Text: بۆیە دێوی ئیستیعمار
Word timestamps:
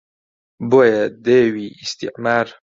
بۆیە 0.69 1.03
دێوی 1.25 1.67
ئیستیعمار 1.79 2.47